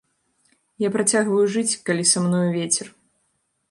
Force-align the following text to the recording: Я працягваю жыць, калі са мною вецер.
Я 0.85 0.89
працягваю 0.95 1.43
жыць, 1.59 1.79
калі 1.91 2.09
са 2.15 2.27
мною 2.27 2.45
вецер. 2.61 2.95